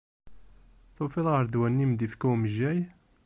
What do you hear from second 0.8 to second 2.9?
Tufiḍ ɣer ddwa-nni i m-d-ifka umejjay?